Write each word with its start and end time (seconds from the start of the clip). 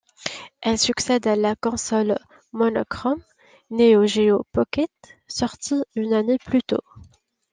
Elle 0.61 0.79
succède 0.79 1.27
à 1.27 1.35
la 1.35 1.55
console 1.55 2.17
monochrome 2.53 3.21
Neo-Geo 3.69 4.47
Pocket, 4.51 4.89
sortie 5.27 5.83
une 5.93 6.13
année 6.15 6.39
plus 6.43 6.63
tôt. 6.63 6.81